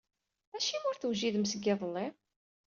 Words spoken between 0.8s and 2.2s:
ur tewjidem seg yiḍelli.